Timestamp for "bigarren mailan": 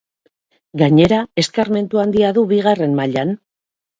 2.53-3.37